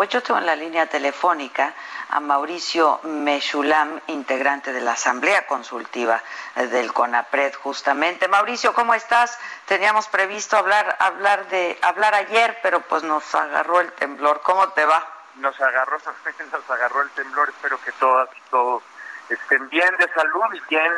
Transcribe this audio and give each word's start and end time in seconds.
Pues 0.00 0.08
yo 0.08 0.22
tengo 0.22 0.40
en 0.40 0.46
la 0.46 0.56
línea 0.56 0.86
telefónica 0.86 1.74
a 2.08 2.20
Mauricio 2.20 3.00
Mechulam, 3.02 4.00
integrante 4.06 4.72
de 4.72 4.80
la 4.80 4.92
Asamblea 4.92 5.46
Consultiva 5.46 6.22
del 6.54 6.90
CONAPRED, 6.94 7.52
justamente. 7.56 8.26
Mauricio, 8.26 8.72
¿cómo 8.72 8.94
estás? 8.94 9.38
Teníamos 9.66 10.08
previsto 10.08 10.56
hablar, 10.56 10.96
hablar 11.00 11.46
de, 11.50 11.78
hablar 11.82 12.14
ayer, 12.14 12.58
pero 12.62 12.80
pues 12.80 13.02
nos 13.02 13.34
agarró 13.34 13.80
el 13.80 13.92
temblor. 13.92 14.40
¿Cómo 14.42 14.70
te 14.70 14.86
va? 14.86 15.06
Nos 15.34 15.60
agarró, 15.60 15.98
nos 16.50 16.70
agarró 16.70 17.02
el 17.02 17.10
temblor. 17.10 17.50
Espero 17.50 17.78
que 17.82 17.92
todas 17.92 18.30
y 18.34 18.40
todos 18.48 18.82
estén 19.28 19.68
bien 19.68 19.94
de 19.98 20.08
salud 20.14 20.54
y 20.54 20.62
bien, 20.70 20.94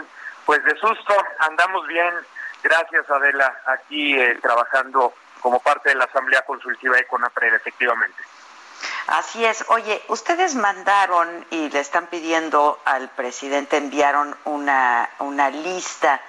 pues 0.47 0.63
de 0.63 0.77
susto. 0.77 1.17
Andamos 1.41 1.89
bien. 1.89 2.15
Gracias, 2.63 3.11
Adela, 3.11 3.63
aquí 3.67 4.17
eh, 4.17 4.39
trabajando 4.41 5.13
como 5.41 5.59
parte 5.59 5.89
de 5.89 5.97
la 5.97 6.05
Asamblea 6.05 6.43
Consultiva 6.43 6.95
de 6.95 7.07
CONAPRED, 7.09 7.55
efectivamente. 7.55 8.23
Así 9.09 9.45
es. 9.45 9.65
Oye, 9.69 10.03
ustedes 10.09 10.55
mandaron 10.55 11.47
y 11.51 11.69
le 11.71 11.81
están 11.81 12.07
pidiendo 12.07 12.81
al 12.85 13.09
presidente, 13.11 13.77
enviaron 13.77 14.37
una, 14.45 15.11
una 15.19 15.51
lista 15.51 16.21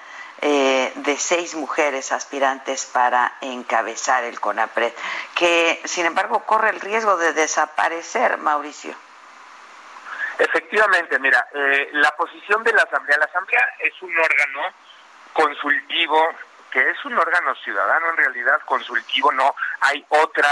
eh, 0.41 0.91
de 0.95 1.17
seis 1.17 1.55
mujeres 1.55 2.11
aspirantes 2.11 2.85
para 2.85 3.33
encabezar 3.41 4.23
el 4.23 4.39
CONAPRED, 4.39 4.91
que 5.35 5.81
sin 5.85 6.05
embargo 6.05 6.43
corre 6.45 6.71
el 6.71 6.81
riesgo 6.81 7.15
de 7.17 7.33
desaparecer, 7.33 8.37
Mauricio. 8.37 8.93
Efectivamente, 10.39 11.19
mira, 11.19 11.47
eh, 11.53 11.89
la 11.93 12.11
posición 12.15 12.63
de 12.63 12.73
la 12.73 12.81
Asamblea, 12.81 13.19
la 13.19 13.25
Asamblea 13.25 13.61
es 13.79 13.93
un 14.01 14.17
órgano 14.17 14.61
consultivo 15.31 16.27
que 16.71 16.89
es 16.89 17.05
un 17.05 17.17
órgano 17.17 17.53
ciudadano 17.63 18.09
en 18.09 18.17
realidad 18.17 18.59
consultivo, 18.65 19.31
no 19.31 19.55
hay 19.79 20.03
otra 20.09 20.49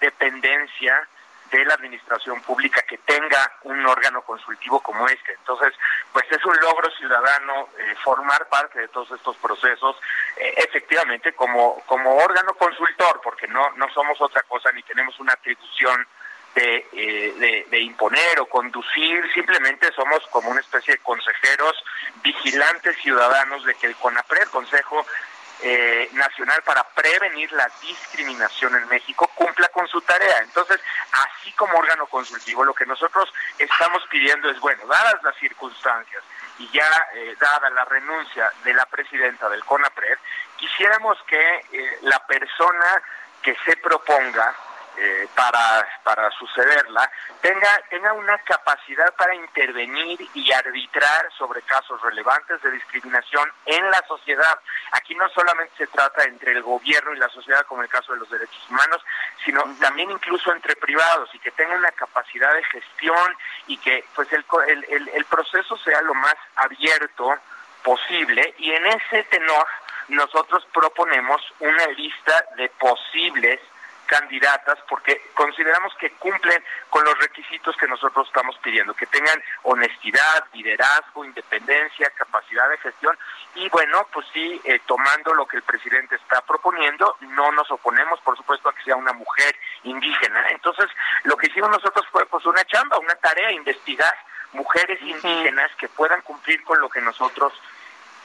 dependencia 0.00 1.08
de 1.50 1.64
la 1.64 1.74
administración 1.74 2.40
pública 2.42 2.82
que 2.82 2.98
tenga 2.98 3.52
un 3.62 3.84
órgano 3.86 4.22
consultivo 4.22 4.80
como 4.80 5.06
este. 5.08 5.32
Entonces, 5.32 5.72
pues 6.12 6.24
es 6.30 6.44
un 6.44 6.56
logro 6.60 6.90
ciudadano 6.90 7.68
eh, 7.78 7.94
formar 8.02 8.48
parte 8.48 8.80
de 8.80 8.88
todos 8.88 9.10
estos 9.12 9.36
procesos, 9.36 9.96
eh, 10.36 10.54
efectivamente 10.56 11.32
como, 11.34 11.82
como 11.86 12.16
órgano 12.16 12.54
consultor, 12.54 13.20
porque 13.22 13.46
no, 13.48 13.70
no 13.76 13.88
somos 13.90 14.20
otra 14.20 14.42
cosa 14.42 14.72
ni 14.72 14.82
tenemos 14.82 15.18
una 15.20 15.32
atribución 15.32 16.06
de, 16.54 16.86
eh, 16.92 17.66
de, 17.68 17.80
imponer 17.80 18.40
o 18.40 18.46
conducir, 18.46 19.30
simplemente 19.34 19.92
somos 19.92 20.26
como 20.28 20.48
una 20.50 20.60
especie 20.60 20.94
de 20.94 21.02
consejeros, 21.02 21.84
vigilantes 22.22 22.96
ciudadanos 22.96 23.62
de 23.64 23.74
que 23.74 23.88
el 23.88 23.96
CONAPRED, 23.96 24.48
Consejo 24.48 25.04
eh, 25.62 26.08
nacional 26.12 26.62
para 26.64 26.82
prevenir 26.84 27.50
la 27.52 27.70
discriminación 27.80 28.74
en 28.76 28.88
México 28.88 29.30
cumpla 29.34 29.68
con 29.68 29.88
su 29.88 30.00
tarea. 30.02 30.38
Entonces, 30.38 30.80
así 31.12 31.52
como 31.52 31.78
órgano 31.78 32.06
consultivo, 32.06 32.64
lo 32.64 32.74
que 32.74 32.86
nosotros 32.86 33.32
estamos 33.58 34.02
pidiendo 34.10 34.50
es, 34.50 34.60
bueno, 34.60 34.86
dadas 34.86 35.22
las 35.22 35.36
circunstancias 35.36 36.22
y 36.58 36.68
ya 36.70 36.88
eh, 37.14 37.36
dada 37.38 37.70
la 37.70 37.84
renuncia 37.84 38.52
de 38.64 38.74
la 38.74 38.86
presidenta 38.86 39.48
del 39.48 39.64
CONAPRED, 39.64 40.18
quisiéramos 40.56 41.18
que 41.26 41.64
eh, 41.72 41.98
la 42.02 42.18
persona 42.26 43.02
que 43.42 43.56
se 43.64 43.76
proponga 43.76 44.54
eh, 44.98 45.28
para, 45.34 45.86
para 46.02 46.30
sucederla, 46.32 47.10
tenga, 47.40 47.80
tenga 47.90 48.12
una 48.14 48.38
capacidad 48.38 49.14
para 49.14 49.34
intervenir 49.34 50.26
y 50.34 50.52
arbitrar 50.52 51.30
sobre 51.36 51.62
casos 51.62 52.00
relevantes 52.02 52.62
de 52.62 52.70
discriminación 52.70 53.50
en 53.66 53.90
la 53.90 54.02
sociedad. 54.08 54.58
Aquí 54.92 55.14
no 55.14 55.28
solamente 55.30 55.74
se 55.76 55.86
trata 55.88 56.24
entre 56.24 56.52
el 56.52 56.62
gobierno 56.62 57.14
y 57.14 57.18
la 57.18 57.28
sociedad, 57.28 57.66
como 57.66 57.82
el 57.82 57.88
caso 57.88 58.12
de 58.12 58.20
los 58.20 58.30
derechos 58.30 58.70
humanos, 58.70 59.04
sino 59.44 59.62
también 59.80 60.10
incluso 60.10 60.52
entre 60.52 60.76
privados 60.76 61.28
y 61.34 61.38
que 61.38 61.50
tenga 61.50 61.74
una 61.74 61.92
capacidad 61.92 62.54
de 62.54 62.64
gestión 62.64 63.36
y 63.66 63.78
que 63.78 64.04
pues 64.14 64.28
el, 64.32 64.44
el, 64.88 65.08
el 65.08 65.24
proceso 65.26 65.76
sea 65.78 66.00
lo 66.02 66.14
más 66.14 66.36
abierto 66.56 67.34
posible 67.82 68.54
y 68.58 68.72
en 68.72 68.86
ese 68.86 69.22
tenor 69.24 69.66
nosotros 70.08 70.66
proponemos 70.72 71.40
una 71.60 71.86
lista 71.88 72.46
de 72.56 72.68
posibles 72.70 73.60
candidatas 74.06 74.78
porque 74.88 75.30
consideramos 75.34 75.94
que 75.96 76.10
cumplen 76.12 76.62
con 76.90 77.04
los 77.04 77.18
requisitos 77.18 77.76
que 77.76 77.86
nosotros 77.86 78.26
estamos 78.26 78.56
pidiendo, 78.58 78.94
que 78.94 79.06
tengan 79.06 79.42
honestidad, 79.62 80.44
liderazgo, 80.52 81.24
independencia, 81.24 82.10
capacidad 82.10 82.68
de 82.70 82.78
gestión 82.78 83.16
y 83.54 83.68
bueno, 83.68 84.06
pues 84.12 84.26
sí, 84.32 84.60
eh, 84.64 84.80
tomando 84.86 85.34
lo 85.34 85.46
que 85.46 85.56
el 85.56 85.62
presidente 85.62 86.16
está 86.16 86.40
proponiendo, 86.42 87.16
no 87.20 87.50
nos 87.52 87.70
oponemos, 87.70 88.20
por 88.20 88.36
supuesto, 88.36 88.68
a 88.68 88.74
que 88.74 88.84
sea 88.84 88.96
una 88.96 89.12
mujer 89.12 89.56
indígena. 89.82 90.46
Entonces, 90.50 90.86
lo 91.24 91.36
que 91.36 91.46
hicimos 91.46 91.70
nosotros 91.70 92.06
fue 92.10 92.26
pues 92.26 92.44
una 92.46 92.64
chamba, 92.64 92.98
una 92.98 93.14
tarea, 93.16 93.50
investigar 93.52 94.14
mujeres 94.52 95.00
indígenas 95.02 95.70
que 95.76 95.88
puedan 95.88 96.20
cumplir 96.22 96.62
con 96.64 96.80
lo 96.80 96.88
que 96.88 97.00
nosotros 97.00 97.52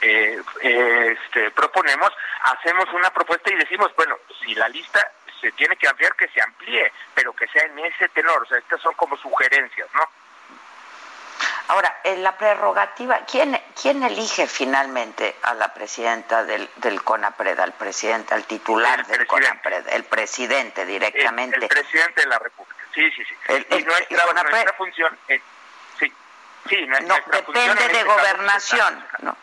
eh, 0.02 0.42
eh, 0.62 1.16
este, 1.16 1.50
proponemos, 1.52 2.10
hacemos 2.42 2.86
una 2.92 3.10
propuesta 3.10 3.52
y 3.52 3.56
decimos, 3.56 3.92
bueno, 3.96 4.16
si 4.42 4.54
la 4.54 4.68
lista 4.68 5.12
se 5.42 5.52
tiene 5.52 5.76
que 5.76 5.88
ampliar, 5.88 6.14
que 6.14 6.28
se 6.28 6.40
amplíe, 6.40 6.90
pero 7.14 7.34
que 7.34 7.46
sea 7.48 7.64
en 7.64 7.78
ese 7.80 8.08
tenor. 8.10 8.42
O 8.42 8.46
sea, 8.46 8.58
estas 8.58 8.80
son 8.80 8.94
como 8.94 9.16
sugerencias, 9.18 9.88
¿no? 9.92 10.08
Ahora, 11.68 12.00
en 12.04 12.22
la 12.22 12.36
prerrogativa, 12.36 13.20
¿quién, 13.30 13.58
¿quién 13.80 14.02
elige 14.02 14.46
finalmente 14.46 15.36
a 15.42 15.54
la 15.54 15.72
presidenta 15.72 16.44
del, 16.44 16.68
del 16.76 17.02
CONAPRED, 17.02 17.58
al 17.58 17.72
presidente, 17.72 18.34
al 18.34 18.44
titular 18.44 19.06
del 19.06 19.26
CONAPRED? 19.26 19.88
El 19.88 20.04
presidente 20.04 20.84
directamente. 20.84 21.56
El, 21.56 21.68
presidente 21.68 22.22
de 22.22 22.26
la 22.28 22.38
República, 22.38 22.76
sí, 22.94 23.10
sí, 23.12 23.24
sí. 23.24 23.34
y 23.48 23.82
nuestra, 23.84 24.72
función, 24.74 25.18
sí, 25.98 26.12
sí, 26.68 26.86
no, 26.86 27.14
depende 27.26 27.88
de 27.88 28.04
gobernación, 28.04 29.06
¿no? 29.20 29.36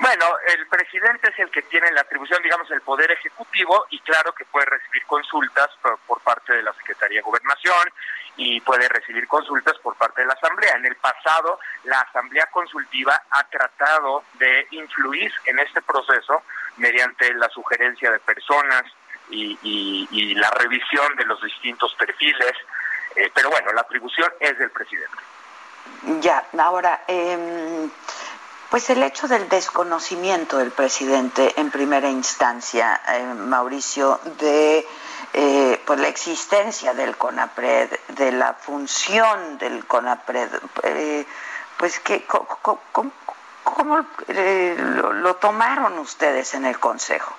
Bueno, 0.00 0.26
el 0.54 0.66
presidente 0.68 1.28
es 1.30 1.38
el 1.40 1.50
que 1.50 1.62
tiene 1.62 1.90
la 1.90 2.02
atribución, 2.02 2.40
digamos, 2.42 2.70
el 2.70 2.80
poder 2.82 3.10
ejecutivo 3.10 3.86
y 3.90 3.98
claro 4.00 4.32
que 4.32 4.44
puede 4.44 4.66
recibir 4.66 5.04
consultas 5.06 5.70
por, 5.82 6.20
parte 6.20 6.52
de 6.52 6.62
la 6.62 6.72
Secretaría 6.74 7.18
de 7.18 7.22
Gobernación 7.22 7.90
y 8.36 8.60
puede 8.60 8.88
recibir 8.88 9.26
consultas 9.26 9.76
por 9.78 9.96
parte 9.96 10.20
de 10.20 10.28
la 10.28 10.34
Asamblea. 10.34 10.76
En 10.76 10.86
el 10.86 10.94
pasado, 10.96 11.58
la 11.84 12.00
Asamblea 12.02 12.46
Consultiva 12.52 13.20
ha 13.28 13.42
tratado 13.48 14.22
de 14.34 14.68
influir 14.70 15.32
en 15.46 15.58
este 15.58 15.82
proceso 15.82 16.44
mediante 16.76 17.34
la 17.34 17.48
sugerencia 17.48 18.12
de 18.12 18.20
personas 18.20 18.84
y, 19.30 20.34
la 20.36 20.50
revisión 20.50 21.16
de 21.16 21.24
los 21.24 21.42
distintos 21.42 21.92
perfiles, 21.96 22.52
eh, 23.16 23.30
pero 23.34 23.50
bueno, 23.50 23.72
la 23.72 23.80
atribución 23.80 24.32
es 24.38 24.56
del 24.58 24.70
presidente. 24.70 25.16
Ya, 26.20 26.44
ahora... 26.56 27.02
Eh 27.08 27.88
pues 28.70 28.90
el 28.90 29.02
hecho 29.02 29.28
del 29.28 29.48
desconocimiento 29.48 30.58
del 30.58 30.70
presidente 30.72 31.54
en 31.56 31.70
primera 31.70 32.08
instancia, 32.08 33.00
eh, 33.08 33.22
Mauricio, 33.22 34.20
de 34.38 34.86
eh, 35.32 35.82
pues 35.86 35.98
la 35.98 36.08
existencia 36.08 36.92
del 36.92 37.16
CONAPRED, 37.16 37.98
de 38.08 38.32
la 38.32 38.54
función 38.54 39.56
del 39.58 39.86
CONAPRED, 39.86 40.50
eh, 40.82 41.26
pues 41.78 41.98
que 42.00 42.26
cómo, 42.26 44.06
lo, 44.26 45.36
tomaron 45.36 45.98
ustedes 45.98 46.52
en 46.54 46.66
el 46.66 46.78
Consejo. 46.78 47.36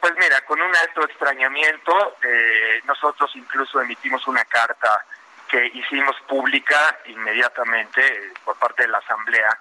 pues 0.00 0.12
mira, 0.18 0.40
con 0.46 0.60
un 0.60 0.74
alto 0.74 1.04
extrañamiento, 1.04 2.16
nosotros 2.84 3.30
incluso 3.34 3.80
emitimos 3.80 4.26
una 4.26 4.44
carta 4.44 5.04
que 5.50 5.70
hicimos 5.74 6.16
pública 6.28 6.98
inmediatamente 7.06 8.32
por 8.44 8.56
parte 8.56 8.84
de 8.84 8.88
la 8.88 8.98
Asamblea, 8.98 9.58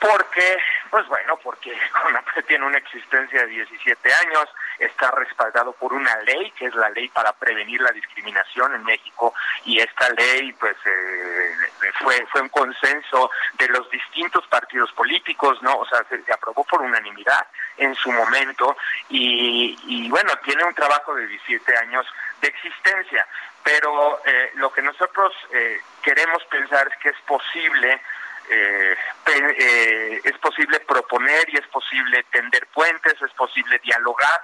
porque, 0.00 0.58
pues 0.90 1.06
bueno, 1.08 1.38
porque 1.42 1.78
CONAPRED 2.02 2.44
tiene 2.46 2.66
una 2.66 2.78
existencia 2.78 3.42
de 3.42 3.46
17 3.46 4.12
años, 4.14 4.48
está 4.78 5.10
respaldado 5.10 5.72
por 5.72 5.92
una 5.92 6.16
ley, 6.22 6.50
que 6.52 6.66
es 6.66 6.74
la 6.74 6.88
ley 6.90 7.08
para 7.08 7.32
prevenir 7.34 7.80
la 7.82 7.90
discriminación 7.92 8.74
en 8.74 8.84
México, 8.84 9.34
y 9.64 9.78
esta 9.78 10.08
ley, 10.10 10.52
pues, 10.54 10.76
eh, 10.86 11.54
fue, 12.00 12.26
fue 12.32 12.40
un 12.40 12.48
consenso 12.48 13.30
de 13.54 13.68
los 13.68 13.88
distintos 13.90 14.46
partidos 14.46 14.90
políticos, 14.92 15.62
¿no? 15.62 15.76
O 15.76 15.86
sea, 15.86 16.02
se, 16.08 16.20
aprobó 16.32 16.64
por 16.64 16.80
unanimidad 16.80 17.46
en 17.76 17.94
su 17.94 18.10
momento, 18.10 18.76
y, 19.10 19.78
y 19.84 20.08
bueno, 20.08 20.32
tiene 20.44 20.64
un 20.64 20.74
trabajo 20.74 21.14
de 21.14 21.26
17 21.26 21.76
años 21.76 22.06
de 22.40 22.48
existencia 22.48 23.26
pero 23.62 24.22
eh, 24.24 24.52
lo 24.54 24.72
que 24.72 24.80
nosotros 24.80 25.34
eh, 25.52 25.80
queremos 26.02 26.42
pensar 26.44 26.88
es 26.88 26.96
que 26.96 27.10
es 27.10 27.20
posible 27.26 28.00
eh, 28.48 30.20
es 30.24 30.38
posible 30.38 30.80
proponer 30.80 31.48
y 31.50 31.58
es 31.58 31.66
posible 31.68 32.24
tender 32.30 32.66
puentes, 32.68 33.20
es 33.20 33.32
posible 33.32 33.78
dialogar 33.78 34.40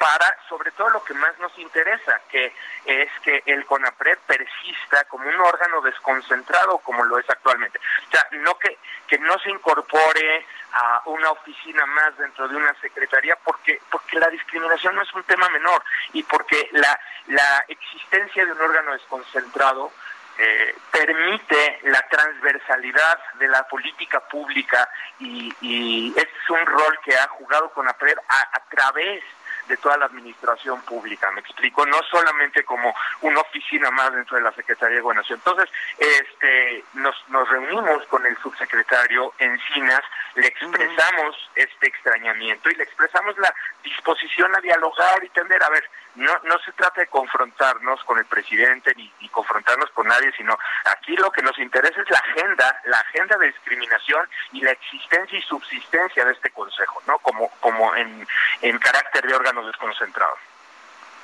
para 0.00 0.34
sobre 0.48 0.70
todo 0.70 0.88
lo 0.88 1.04
que 1.04 1.12
más 1.12 1.38
nos 1.40 1.56
interesa, 1.58 2.22
que 2.30 2.54
es 2.86 3.10
que 3.22 3.42
el 3.44 3.66
CONAPRED 3.66 4.18
persista 4.26 5.04
como 5.04 5.28
un 5.28 5.38
órgano 5.38 5.82
desconcentrado 5.82 6.78
como 6.78 7.04
lo 7.04 7.18
es 7.18 7.28
actualmente. 7.28 7.78
O 7.78 8.10
sea, 8.10 8.26
no 8.32 8.58
que, 8.58 8.78
que 9.06 9.18
no 9.18 9.38
se 9.40 9.50
incorpore 9.50 10.46
a 10.72 11.02
una 11.04 11.30
oficina 11.32 11.84
más 11.84 12.16
dentro 12.16 12.48
de 12.48 12.56
una 12.56 12.72
secretaría 12.80 13.36
porque 13.44 13.82
porque 13.90 14.18
la 14.18 14.28
discriminación 14.28 14.94
no 14.94 15.02
es 15.02 15.12
un 15.12 15.24
tema 15.24 15.50
menor 15.50 15.84
y 16.14 16.22
porque 16.22 16.70
la 16.72 16.98
la 17.26 17.64
existencia 17.68 18.46
de 18.46 18.52
un 18.52 18.60
órgano 18.60 18.92
desconcentrado 18.92 19.92
eh, 20.42 20.74
permite 20.90 21.80
la 21.82 22.00
transversalidad 22.08 23.18
de 23.38 23.48
la 23.48 23.62
política 23.68 24.20
pública 24.20 24.88
y, 25.18 25.52
y 25.60 26.14
es 26.16 26.28
un 26.48 26.64
rol 26.64 26.98
que 27.04 27.14
ha 27.14 27.28
jugado 27.28 27.70
con 27.72 27.86
a, 27.86 27.92
a 27.92 28.64
través 28.70 29.22
de 29.68 29.76
toda 29.76 29.96
la 29.96 30.06
administración 30.06 30.80
pública, 30.82 31.30
me 31.32 31.40
explico, 31.40 31.86
no 31.86 32.00
solamente 32.10 32.64
como 32.64 32.94
una 33.22 33.40
oficina 33.40 33.90
más 33.90 34.12
dentro 34.12 34.36
de 34.36 34.42
la 34.42 34.52
Secretaría 34.52 34.96
de 34.96 35.02
Gobernación. 35.02 35.38
Entonces, 35.38 35.70
este, 35.98 36.84
nos, 36.94 37.16
nos 37.28 37.48
reunimos 37.48 38.06
con 38.06 38.24
el 38.26 38.36
subsecretario 38.38 39.32
Encinas, 39.38 40.02
le 40.34 40.46
expresamos 40.46 41.50
este 41.54 41.88
extrañamiento 41.88 42.70
y 42.70 42.74
le 42.74 42.84
expresamos 42.84 43.36
la 43.38 43.54
disposición 43.82 44.54
a 44.54 44.60
dialogar 44.60 45.22
y 45.24 45.28
tender, 45.30 45.62
a 45.62 45.70
ver, 45.70 45.88
no, 46.16 46.32
no 46.44 46.58
se 46.60 46.72
trata 46.72 47.00
de 47.00 47.06
confrontarnos 47.06 48.02
con 48.04 48.18
el 48.18 48.24
presidente 48.24 48.92
ni, 48.96 49.10
confrontarnos 49.30 49.90
con 49.90 50.06
nadie, 50.06 50.32
sino 50.36 50.58
aquí 50.84 51.16
lo 51.16 51.30
que 51.30 51.42
nos 51.42 51.56
interesa 51.58 52.00
es 52.02 52.10
la 52.10 52.18
agenda, 52.18 52.80
la 52.86 52.98
agenda 52.98 53.36
de 53.36 53.46
discriminación 53.46 54.28
y 54.52 54.60
la 54.60 54.72
existencia 54.72 55.38
y 55.38 55.42
subsistencia 55.42 56.24
de 56.24 56.32
este 56.32 56.50
consejo, 56.50 57.00
¿no? 57.06 57.18
Como, 57.18 57.48
como 57.60 57.94
en, 57.94 58.26
en 58.62 58.78
carácter 58.78 59.26
de 59.26 59.34
órgano 59.50 59.66
desconcentrado. 59.66 60.36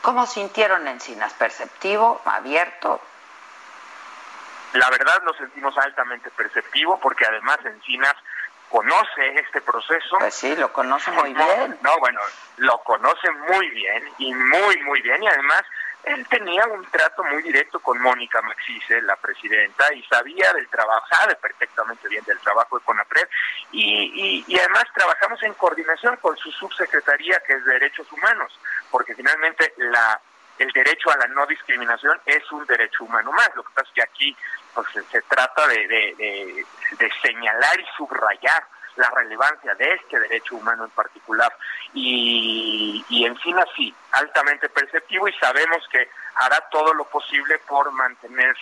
¿Cómo 0.02 0.26
sintieron 0.26 0.87
Encinas? 0.87 1.32
¿Perceptivo? 1.34 2.20
¿Abierto? 2.25 3.00
La 4.75 4.90
verdad 4.90 5.23
lo 5.25 5.32
sentimos 5.34 5.76
altamente 5.78 6.31
perceptivo 6.31 6.99
porque 7.00 7.25
además 7.25 7.58
Encinas 7.64 8.14
conoce 8.69 9.34
este 9.37 9.61
proceso. 9.61 10.19
Pues 10.19 10.34
sí, 10.34 10.55
lo 10.56 10.73
conoce 10.73 11.11
muy 11.12 11.32
bien. 11.32 11.78
No, 11.82 11.99
bueno, 11.99 12.20
lo 12.56 12.78
conoce 12.78 13.31
muy 13.31 13.70
bien 13.70 14.05
y 14.19 14.34
muy, 14.34 14.82
muy 14.82 15.00
bien 15.02 15.23
y 15.23 15.28
además 15.28 15.62
él 16.06 16.26
tenía 16.28 16.64
un 16.66 16.84
trato 16.86 17.24
muy 17.24 17.42
directo 17.42 17.80
con 17.80 18.00
Mónica 18.00 18.40
Maxice, 18.42 19.02
la 19.02 19.16
presidenta, 19.16 19.92
y 19.92 20.02
sabía 20.04 20.52
del 20.52 20.68
trabajo, 20.68 21.04
sabe 21.10 21.34
perfectamente 21.34 22.08
bien 22.08 22.24
del 22.24 22.38
trabajo 22.38 22.78
de 22.78 22.84
CONAPRED, 22.84 23.28
y, 23.72 24.56
además 24.58 24.84
trabajamos 24.94 25.42
en 25.42 25.52
coordinación 25.54 26.16
con 26.18 26.36
su 26.36 26.50
subsecretaría, 26.52 27.42
que 27.46 27.54
es 27.54 27.64
Derechos 27.64 28.10
Humanos, 28.12 28.58
porque 28.90 29.14
finalmente 29.14 29.74
la 29.76 30.20
el 30.58 30.72
derecho 30.72 31.10
a 31.10 31.18
la 31.18 31.26
no 31.26 31.46
discriminación 31.46 32.18
es 32.24 32.50
un 32.50 32.64
derecho 32.64 33.04
humano 33.04 33.30
más. 33.30 33.50
Lo 33.54 33.62
que 33.62 33.74
pasa 33.74 33.88
es 33.88 33.94
que 33.94 34.02
aquí 34.02 34.36
pues, 34.72 34.86
se, 35.10 35.20
trata 35.20 35.68
de, 35.68 36.64
de 36.98 37.12
señalar 37.20 37.78
y 37.78 37.84
subrayar 37.94 38.66
la 38.96 39.10
relevancia 39.10 39.75
de 39.75 39.94
este 39.94 40.19
derecho 40.20 40.56
humano 40.56 40.84
en 40.84 40.90
particular. 40.90 41.52
Y, 41.94 43.04
y 43.08 43.25
encima 43.25 43.64
sí, 43.76 43.94
altamente 44.12 44.69
perceptivo 44.69 45.28
y 45.28 45.32
sabemos 45.34 45.87
que 45.90 46.08
hará 46.37 46.60
todo 46.70 46.93
lo 46.94 47.04
posible 47.04 47.58
por 47.60 47.90
mantener 47.93 48.54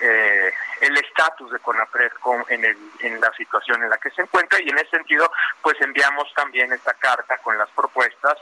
eh, 0.00 0.52
el 0.80 0.96
estatus 0.96 1.52
de 1.52 1.58
CONAPRED 1.58 2.12
en, 2.48 2.64
el, 2.64 2.78
en 3.00 3.20
la 3.20 3.32
situación 3.32 3.82
en 3.82 3.90
la 3.90 3.98
que 3.98 4.10
se 4.10 4.22
encuentra 4.22 4.60
y 4.60 4.68
en 4.68 4.78
ese 4.78 4.90
sentido 4.90 5.30
pues 5.60 5.80
enviamos 5.80 6.32
también 6.34 6.72
esta 6.72 6.94
carta 6.94 7.36
con 7.38 7.58
las 7.58 7.68
propuestas 7.70 8.38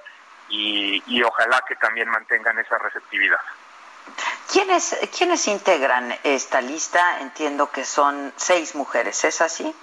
y, 0.48 1.02
y 1.06 1.22
ojalá 1.22 1.62
que 1.66 1.74
también 1.76 2.08
mantengan 2.08 2.58
esa 2.58 2.78
receptividad. 2.78 3.40
¿Quiénes, 4.50 4.96
¿Quiénes 5.16 5.46
integran 5.48 6.16
esta 6.22 6.60
lista? 6.60 7.20
Entiendo 7.20 7.70
que 7.70 7.84
son 7.84 8.32
seis 8.36 8.74
mujeres, 8.74 9.24
¿es 9.24 9.40
así? 9.40 9.74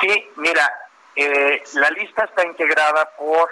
Sí, 0.00 0.30
mira, 0.36 0.72
eh, 1.14 1.62
la 1.74 1.90
lista 1.90 2.24
está 2.24 2.44
integrada 2.44 3.10
por 3.18 3.50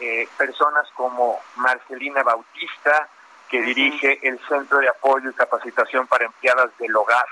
eh, 0.00 0.28
personas 0.36 0.88
como 0.94 1.40
Marcelina 1.56 2.22
Bautista, 2.22 3.08
que 3.48 3.62
dirige 3.62 4.18
el 4.26 4.38
Centro 4.46 4.78
de 4.78 4.88
Apoyo 4.88 5.30
y 5.30 5.34
Capacitación 5.34 6.06
para 6.06 6.26
Empleadas 6.26 6.70
del 6.78 6.94
Hogar 6.94 7.26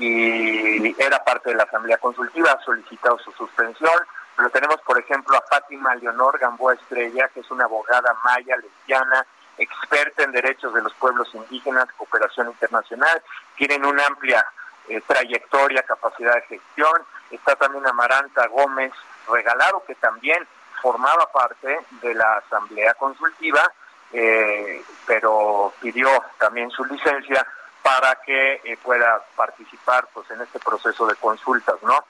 y 0.00 0.94
era 1.00 1.22
parte 1.22 1.50
de 1.50 1.56
la 1.56 1.64
Asamblea 1.64 1.98
Consultiva, 1.98 2.52
ha 2.52 2.64
solicitado 2.64 3.18
su 3.18 3.32
suspensión. 3.32 3.92
Pero 4.36 4.50
tenemos, 4.50 4.80
por 4.80 4.98
ejemplo, 4.98 5.36
a 5.36 5.42
Fátima 5.42 5.94
Leonor 5.96 6.38
Gamboa 6.38 6.74
Estrella, 6.74 7.28
que 7.28 7.40
es 7.40 7.50
una 7.50 7.64
abogada 7.64 8.16
maya, 8.24 8.56
lesbiana, 8.56 9.26
experta 9.58 10.22
en 10.22 10.32
derechos 10.32 10.72
de 10.72 10.80
los 10.80 10.94
pueblos 10.94 11.28
indígenas, 11.34 11.86
cooperación 11.98 12.48
internacional, 12.48 13.22
tienen 13.56 13.84
una 13.84 14.06
amplia 14.06 14.46
eh, 14.88 15.02
trayectoria, 15.06 15.82
capacidad 15.82 16.34
de 16.34 16.42
gestión. 16.42 17.02
Está 17.30 17.56
también 17.56 17.86
Amaranta 17.86 18.46
Gómez 18.48 18.92
Regalado, 19.30 19.84
que 19.86 19.94
también 19.94 20.46
formaba 20.82 21.30
parte 21.32 21.78
de 22.02 22.14
la 22.14 22.38
Asamblea 22.38 22.94
Consultiva, 22.94 23.70
eh, 24.12 24.82
pero 25.06 25.72
pidió 25.80 26.08
también 26.38 26.70
su 26.70 26.84
licencia 26.84 27.46
para 27.82 28.16
que 28.16 28.60
eh, 28.64 28.76
pueda 28.82 29.22
participar 29.36 30.08
pues 30.12 30.30
en 30.30 30.40
este 30.40 30.58
proceso 30.58 31.06
de 31.06 31.14
consultas, 31.16 31.76
¿no? 31.82 32.04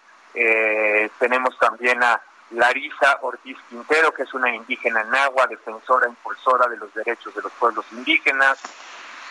tenemos 1.19 1.58
también 1.58 2.00
a 2.05 2.22
Larisa 2.50 3.19
Ortiz 3.22 3.56
Quintero, 3.69 4.12
que 4.12 4.25
es 4.25 4.34
una 4.34 4.55
indígena 4.55 5.05
nahua, 5.05 5.46
defensora, 5.46 6.08
impulsora 6.08 6.67
de 6.69 6.76
los 6.76 6.93
derechos 6.94 7.34
de 7.34 7.43
los 7.43 7.52
pueblos 7.52 7.84
indígenas, 7.93 8.61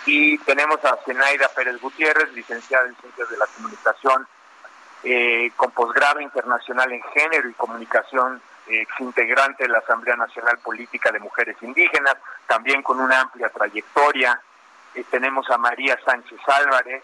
y 0.06 0.38
tenemos 0.40 0.84
a 0.86 0.98
Zenaida 1.06 1.50
Pérez 1.50 1.80
Gutiérrez, 1.82 2.32
licenciada 2.34 2.88
en 2.88 2.96
Ciencias 2.96 3.30
de 3.30 3.38
la 3.38 3.46
Comunicación, 3.48 4.28
eh, 5.04 5.52
con 5.56 5.72
posgrado 5.72 6.20
internacional 6.20 6.92
en 6.92 7.02
género 7.04 7.50
y 7.50 7.54
comunicación, 7.54 8.42
ex 8.68 9.00
integrante 9.00 9.64
de 9.64 9.70
la 9.70 9.80
Asamblea 9.80 10.16
Nacional 10.16 10.60
Política 10.60 11.12
de 11.12 11.20
Mujeres 11.20 11.58
Indígenas, 11.62 12.16
también 12.48 12.82
con 12.84 13.00
una 13.00 13.22
amplia 13.22 13.50
trayectoria. 13.50 14.40
Eh, 14.96 15.04
tenemos 15.10 15.50
a 15.50 15.58
María 15.58 15.98
Sánchez 16.06 16.40
Álvarez, 16.48 17.04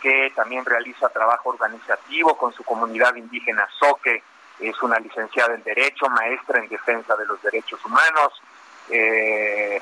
que 0.00 0.32
también 0.34 0.64
realiza 0.64 1.08
trabajo 1.08 1.50
organizativo 1.50 2.36
con 2.36 2.52
su 2.52 2.62
comunidad 2.62 3.14
indígena 3.16 3.68
Soque, 3.78 4.22
es 4.60 4.82
una 4.82 4.98
licenciada 4.98 5.54
en 5.54 5.62
Derecho, 5.62 6.08
maestra 6.08 6.58
en 6.58 6.68
Defensa 6.68 7.14
de 7.16 7.26
los 7.26 7.40
Derechos 7.42 7.84
Humanos. 7.84 8.42
Eh, 8.90 9.80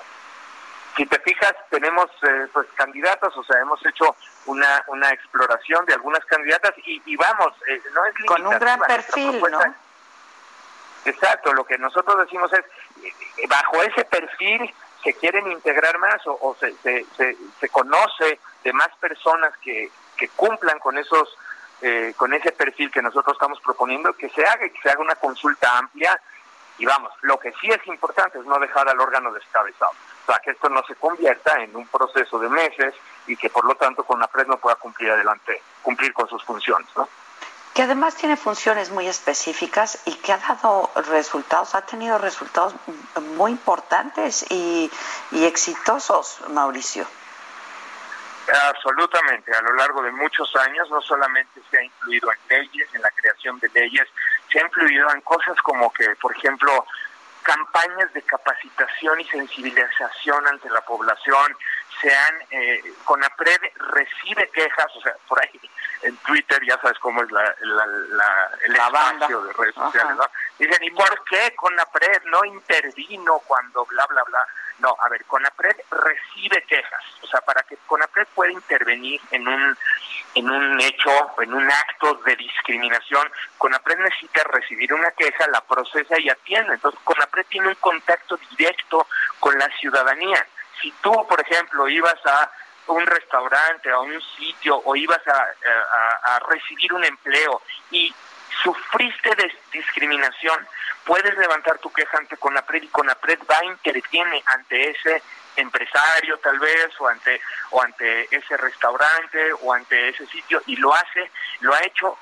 si 0.96 1.04
te 1.04 1.18
fijas, 1.18 1.52
tenemos 1.68 2.06
eh, 2.22 2.48
pues 2.52 2.66
candidatas, 2.74 3.36
o 3.36 3.44
sea, 3.44 3.60
hemos 3.60 3.84
hecho 3.84 4.16
una, 4.46 4.82
una 4.88 5.10
exploración 5.10 5.84
de 5.84 5.92
algunas 5.92 6.24
candidatas 6.24 6.72
y, 6.78 7.16
vamos, 7.16 7.52
eh, 7.68 7.80
no 7.92 8.04
es 8.06 8.14
Con 8.26 8.46
un 8.46 8.58
gran 8.58 8.80
perfil, 8.80 9.40
¿no? 9.50 9.60
Exacto, 11.04 11.52
lo 11.52 11.64
que 11.64 11.78
nosotros 11.78 12.18
decimos 12.18 12.50
es, 12.52 12.64
eh, 13.04 13.46
bajo 13.46 13.82
ese 13.82 14.04
perfil 14.06 14.74
se 15.04 15.12
quieren 15.14 15.52
integrar 15.52 15.98
más 15.98 16.20
o, 16.26 16.56
se, 16.58 16.74
se, 16.82 17.06
se, 17.60 17.68
conoce 17.68 18.40
de 18.64 18.72
más 18.72 18.88
personas 18.98 19.56
que, 19.58 19.90
que 20.16 20.28
cumplan 20.30 20.78
con 20.78 20.98
esos 20.98 21.36
con 22.16 22.32
ese 22.32 22.52
perfil 22.52 22.90
que 22.90 23.02
nosotros 23.02 23.34
estamos 23.34 23.60
proponiendo, 23.60 24.14
que 24.14 24.30
se 24.30 24.44
haga, 24.44 24.66
que 24.66 24.80
se 24.82 24.88
haga 24.88 24.98
una 24.98 25.14
consulta 25.14 25.76
amplia 25.76 26.18
y 26.78 26.86
vamos, 26.86 27.12
lo 27.20 27.38
que 27.38 27.52
sí 27.60 27.70
es 27.70 27.86
importante 27.86 28.38
es 28.38 28.46
no 28.46 28.58
dejar 28.58 28.88
al 28.88 28.98
órgano 28.98 29.30
descabezado 29.30 29.92
para 30.26 30.40
que 30.40 30.50
esto 30.50 30.68
no 30.68 30.82
se 30.86 30.94
convierta 30.96 31.62
en 31.62 31.74
un 31.74 31.86
proceso 31.86 32.38
de 32.38 32.48
meses 32.48 32.94
y 33.26 33.36
que 33.36 33.48
por 33.48 33.64
lo 33.64 33.74
tanto 33.76 34.04
con 34.04 34.20
la 34.20 34.26
PRED 34.26 34.46
no 34.48 34.58
pueda 34.58 34.76
cumplir 34.76 35.10
adelante, 35.10 35.62
cumplir 35.82 36.12
con 36.12 36.28
sus 36.28 36.44
funciones, 36.44 36.88
¿no? 36.96 37.08
Que 37.72 37.82
además 37.82 38.16
tiene 38.16 38.36
funciones 38.36 38.90
muy 38.90 39.06
específicas 39.06 40.02
y 40.06 40.14
que 40.14 40.32
ha 40.32 40.38
dado 40.38 40.90
resultados, 41.08 41.74
ha 41.74 41.82
tenido 41.82 42.18
resultados 42.18 42.74
muy 43.36 43.52
importantes 43.52 44.46
y, 44.50 44.90
y 45.30 45.44
exitosos, 45.44 46.40
Mauricio. 46.48 47.06
Absolutamente, 48.68 49.52
a 49.52 49.60
lo 49.60 49.74
largo 49.74 50.02
de 50.02 50.12
muchos 50.12 50.54
años 50.56 50.88
no 50.88 51.00
solamente 51.02 51.60
se 51.70 51.78
ha 51.78 51.82
influido 51.82 52.30
en 52.32 52.38
leyes, 52.48 52.88
en 52.94 53.02
la 53.02 53.10
creación 53.10 53.58
de 53.58 53.68
leyes, 53.70 54.08
se 54.50 54.60
ha 54.60 54.62
influido 54.62 55.10
en 55.12 55.20
cosas 55.22 55.56
como 55.62 55.92
que, 55.92 56.14
por 56.16 56.34
ejemplo, 56.34 56.86
campañas 57.46 58.12
de 58.12 58.22
capacitación 58.22 59.20
y 59.20 59.24
sensibilización 59.24 60.46
ante 60.48 60.68
la 60.68 60.80
población, 60.80 61.56
se 62.00 62.14
han, 62.14 62.34
eh, 62.50 62.82
Conapred 63.04 63.60
recibe 63.92 64.48
quejas, 64.50 64.86
o 64.96 65.00
sea, 65.00 65.14
por 65.28 65.40
ahí 65.40 65.60
en 66.02 66.16
Twitter 66.18 66.60
ya 66.66 66.78
sabes 66.80 66.98
cómo 66.98 67.22
es 67.22 67.30
la, 67.30 67.42
la, 67.60 68.50
el 68.64 68.76
espacio 68.76 69.42
de 69.42 69.52
redes 69.54 69.74
sociales, 69.74 70.16
¿no? 70.16 70.24
Dicen, 70.58 70.84
¿y 70.84 70.90
por 70.90 71.24
qué 71.24 71.54
Conapred 71.56 72.22
no 72.26 72.44
intervino 72.44 73.38
cuando 73.46 73.84
bla, 73.86 74.06
bla, 74.06 74.22
bla? 74.24 74.46
No, 74.78 74.94
a 75.00 75.08
ver, 75.08 75.24
CONAPRED 75.24 75.76
recibe 75.90 76.62
quejas, 76.64 77.02
o 77.22 77.26
sea, 77.26 77.40
para 77.40 77.62
que 77.62 77.78
CONAPRED 77.86 78.26
pueda 78.34 78.52
intervenir 78.52 79.20
en 79.30 79.48
un 79.48 79.76
en 80.34 80.50
un 80.50 80.78
hecho, 80.82 81.10
en 81.40 81.54
un 81.54 81.70
acto 81.70 82.14
de 82.26 82.36
discriminación, 82.36 83.26
CONAPRED 83.56 83.96
necesita 84.00 84.44
recibir 84.44 84.92
una 84.92 85.10
queja, 85.12 85.46
la 85.48 85.62
procesa 85.62 86.20
y 86.20 86.28
atiende. 86.28 86.74
Entonces, 86.74 87.00
CONAPRED 87.04 87.46
tiene 87.46 87.68
un 87.68 87.74
contacto 87.76 88.38
directo 88.50 89.06
con 89.40 89.58
la 89.58 89.66
ciudadanía. 89.78 90.46
Si 90.80 90.90
tú, 91.02 91.12
por 91.28 91.40
ejemplo, 91.40 91.88
ibas 91.88 92.18
a 92.26 92.50
un 92.88 93.04
restaurante, 93.06 93.90
a 93.90 93.98
un 93.98 94.20
sitio, 94.36 94.80
o 94.84 94.94
ibas 94.94 95.26
a, 95.26 95.32
a, 95.32 96.36
a 96.36 96.38
recibir 96.40 96.92
un 96.92 97.04
empleo 97.04 97.62
y 97.90 98.14
sufriste 98.62 99.34
de 99.34 99.52
discriminación, 99.72 100.66
puedes 101.04 101.36
levantar 101.38 101.78
tu 101.78 101.92
queja 101.92 102.18
ante 102.18 102.36
Conapred 102.36 102.82
y 102.82 102.88
Conapred 102.88 103.38
va 103.50 103.64
interviene 103.64 104.42
ante 104.46 104.90
ese 104.90 105.22
empresario 105.56 106.38
tal 106.38 106.58
vez 106.58 106.88
o 107.00 107.08
ante 107.08 107.40
o 107.70 107.82
ante 107.82 108.28
ese 108.34 108.56
restaurante 108.56 109.52
o 109.62 109.72
ante 109.72 110.10
ese 110.10 110.26
sitio 110.26 110.62
y 110.66 110.76
lo 110.76 110.92
hace, 110.94 111.30
lo 111.60 111.74
ha 111.74 111.80
hecho 111.82 112.18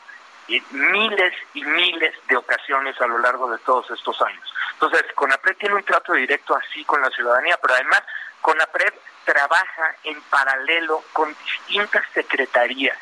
miles 0.70 1.34
y 1.54 1.64
miles 1.64 2.14
de 2.28 2.37
ocasiones 2.37 3.00
a 3.00 3.06
lo 3.06 3.18
largo 3.18 3.50
de 3.50 3.58
todos 3.58 3.90
estos 3.90 4.20
años. 4.23 4.54
Entonces, 4.75 5.02
CONAPRED 5.14 5.56
tiene 5.56 5.75
un 5.75 5.84
trato 5.84 6.12
directo 6.12 6.54
así 6.54 6.84
con 6.84 7.00
la 7.00 7.08
ciudadanía, 7.11 7.56
pero 7.62 7.75
además 7.75 8.02
CONAPRED 8.45 8.93
trabaja 9.25 9.97
en 10.05 10.21
paralelo 10.25 11.03
con 11.15 11.35
distintas 11.47 12.05
secretarías 12.13 12.99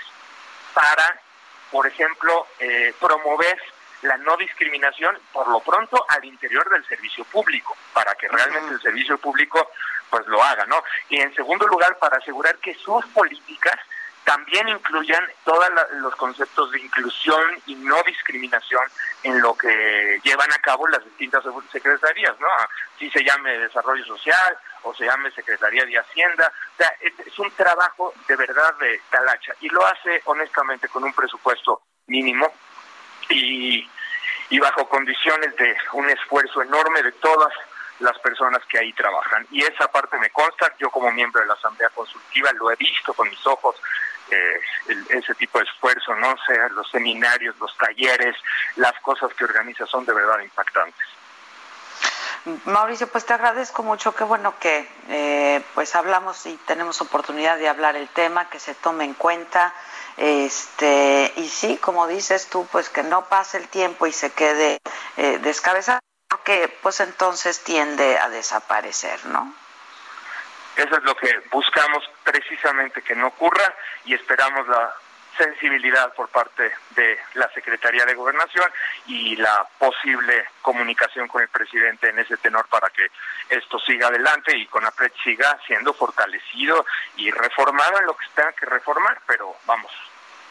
para, 0.73 1.21
por 1.73 1.85
ejemplo, 1.85 2.47
eh, 2.61 2.95
promover 3.01 3.61
la 4.03 4.17
no 4.19 4.37
discriminación, 4.37 5.19
por 5.33 5.49
lo 5.49 5.59
pronto, 5.59 6.07
al 6.09 6.25
interior 6.25 6.71
del 6.71 6.87
servicio 6.87 7.25
público, 7.25 7.77
para 7.93 8.15
que 8.15 8.29
realmente 8.29 8.75
el 8.75 8.81
servicio 8.81 9.19
público 9.19 9.69
pues 10.11 10.25
lo 10.29 10.41
haga, 10.45 10.65
¿no? 10.67 10.81
Y 11.09 11.21
en 11.21 11.35
segundo 11.35 11.67
lugar, 11.67 11.99
para 11.99 12.19
asegurar 12.19 12.57
que 12.59 12.75
sus 12.77 13.05
políticas 13.07 13.81
también 14.25 14.69
incluyan 14.69 15.25
todos 15.45 15.69
los 15.95 16.15
conceptos 16.17 16.71
de 16.71 16.81
inclusión 16.81 17.43
y 17.67 17.75
no 17.75 18.03
discriminación 18.05 18.83
en 19.23 19.41
lo 19.41 19.55
que 19.55 20.21
llevan 20.23 20.53
a 20.53 20.59
cabo 20.59 20.87
las 20.89 21.05
distintas 21.05 21.43
secretarías, 21.71 22.39
¿no? 22.39 22.47
Si 22.99 23.11
se 23.11 23.25
llame 23.25 23.59
Desarrollo 23.59 24.05
Social 24.05 24.57
o 24.83 24.95
se 24.95 25.05
llame 25.05 25.31
Secretaría 25.33 25.85
de 25.85 25.99
Hacienda, 25.99 26.53
o 26.75 26.77
sea, 26.77 26.95
es 27.01 27.39
un 27.39 27.51
trabajo 27.53 28.15
de 28.29 28.37
verdad 28.37 28.75
de 28.79 29.01
talacha 29.11 29.55
y 29.61 29.69
lo 29.69 29.85
hace 29.87 30.23
honestamente 30.27 30.89
con 30.89 31.05
un 31.05 31.13
presupuesto 31.13 31.83
mínimo 32.07 32.53
y, 33.29 33.89
y 34.51 34.59
bajo 34.59 34.89
condiciones 34.89 35.57
de 35.57 35.77
un 35.93 36.09
esfuerzo 36.11 36.63
enorme 36.63 37.03
de 37.03 37.13
todas 37.13 37.53
las 38.03 38.19
personas 38.19 38.63
que 38.67 38.79
ahí 38.79 38.93
trabajan. 38.93 39.47
Y 39.51 39.63
esa 39.63 39.91
parte 39.91 40.19
me 40.19 40.31
consta, 40.31 40.75
yo 40.79 40.91
como 40.91 41.11
miembro 41.13 41.41
de 41.41 41.47
la 41.47 41.55
Asamblea 41.55 41.89
Consultiva 41.91 42.53
lo 42.53 42.71
he 42.71 42.77
visto 42.77 43.15
con 43.15 43.29
mis 43.29 43.47
ojos, 43.47 43.77
eh, 44.33 45.05
ese 45.11 45.35
tipo 45.35 45.59
de 45.59 45.65
esfuerzo, 45.65 46.15
¿no? 46.17 46.35
sea, 46.47 46.69
los 46.71 46.91
seminarios, 46.91 47.59
los 47.59 47.77
talleres, 47.77 48.37
las 48.77 48.99
cosas 49.01 49.33
que 49.35 49.45
organiza 49.45 49.87
son 49.87 50.05
de 50.05 50.13
verdad 50.13 50.41
impactantes. 50.41 51.07
Mauricio, 52.65 53.07
pues 53.07 53.25
te 53.25 53.35
agradezco 53.35 53.85
mucho, 53.85 54.17
qué 54.17 54.25
bueno 54.25 54.59
que 54.59 54.89
eh, 55.09 55.63
pues 55.75 55.95
hablamos 55.95 56.45
y 56.47 56.57
tenemos 56.67 57.01
oportunidad 57.01 57.57
de 57.57 57.69
hablar 57.69 57.95
el 57.95 58.09
tema, 58.09 58.51
que 58.51 58.59
se 58.59 58.75
tome 58.75 59.05
en 59.05 59.15
cuenta. 59.15 59.73
Este, 60.17 61.33
y 61.37 61.49
sí, 61.49 61.77
como 61.77 62.09
dices 62.09 62.49
tú, 62.49 62.67
pues 62.73 62.89
que 62.89 63.05
no 63.05 63.27
pase 63.27 63.59
el 63.59 63.69
tiempo 63.69 64.09
y 64.09 64.13
se 64.13 64.33
quede 64.33 64.79
eh, 65.17 65.39
descabezado, 65.39 66.01
porque 66.29 66.77
pues 66.83 66.99
entonces 66.99 67.63
tiende 67.63 68.19
a 68.19 68.29
desaparecer, 68.29 69.25
¿no? 69.27 69.55
Eso 70.77 70.97
es 70.97 71.03
lo 71.05 71.15
que 71.15 71.43
buscamos 71.51 72.09
precisamente 72.25 73.03
que 73.03 73.15
no 73.15 73.29
ocurra 73.29 73.75
y 74.05 74.15
esperamos 74.15 74.67
la 74.69 74.95
sensibilidad 75.37 76.13
por 76.15 76.29
parte 76.29 76.73
de 76.91 77.19
la 77.35 77.49
Secretaría 77.53 78.05
de 78.05 78.15
Gobernación 78.15 78.71
y 79.07 79.37
la 79.37 79.67
posible 79.79 80.47
comunicación 80.61 81.29
con 81.29 81.43
el 81.43 81.49
presidente 81.49 82.09
en 82.09 82.19
ese 82.19 82.37
tenor 82.37 82.67
para 82.69 82.91
que 82.91 83.07
esto 83.49 83.79
siga 83.81 84.09
adelante 84.09 84.57
y 84.57 84.67
con 84.67 84.85
APRED 84.85 85.13
siga 85.25 85.59
siendo 85.67 85.95
fortalecido 85.95 86.85
y 87.17 87.31
reformado 87.31 87.99
en 87.99 88.07
lo 88.07 88.17
que 88.17 88.27
tenga 88.35 88.53
que 88.53 88.67
reformar, 88.67 89.21
pero 89.27 89.57
vamos, 89.67 89.93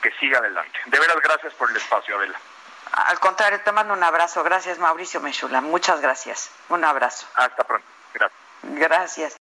que 0.02 0.12
siga 0.14 0.40
adelante. 0.40 0.80
De 0.86 1.00
veras, 1.00 1.18
gracias 1.22 1.54
por 1.54 1.70
el 1.70 1.78
espacio, 1.78 2.18
Adela. 2.18 2.40
Al 2.92 3.20
contrario, 3.20 3.62
te 3.62 3.72
mando 3.72 3.94
un 3.94 4.04
abrazo. 4.04 4.44
Gracias, 4.44 4.78
Mauricio 4.80 5.22
Mechula. 5.22 5.62
Muchas 5.62 6.02
gracias. 6.02 6.52
Un 6.70 6.84
abrazo. 6.84 7.26
Hasta 7.36 7.64
pronto. 7.64 7.88
Gracias. 8.14 8.42
Gracias. 8.64 9.41